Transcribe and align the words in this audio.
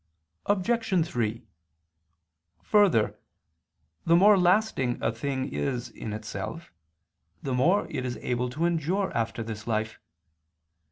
Obj. 0.47 1.05
3: 1.07 1.45
Further, 2.63 3.19
the 4.03 4.15
more 4.15 4.35
lasting 4.35 4.97
a 4.99 5.11
thing 5.11 5.47
is 5.53 5.91
in 5.91 6.11
itself, 6.11 6.73
the 7.43 7.53
more 7.53 7.85
is 7.85 8.15
it 8.15 8.23
able 8.25 8.49
to 8.49 8.65
endure 8.65 9.15
after 9.15 9.43
this 9.43 9.67
life. 9.67 9.99